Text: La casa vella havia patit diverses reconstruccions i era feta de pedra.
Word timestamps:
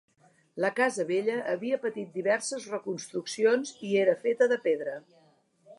La 0.63 0.69
casa 0.77 1.03
vella 1.09 1.35
havia 1.51 1.79
patit 1.83 2.17
diverses 2.17 2.67
reconstruccions 2.73 3.77
i 3.91 3.95
era 4.07 4.17
feta 4.27 4.51
de 4.55 4.61
pedra. 4.67 5.01